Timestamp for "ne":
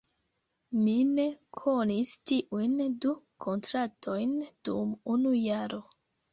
1.09-1.25